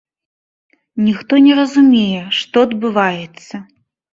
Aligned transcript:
Ніхто 1.09 1.33
не 1.47 1.53
разумее, 1.61 2.25
што 2.41 2.55
адбываецца. 2.69 3.63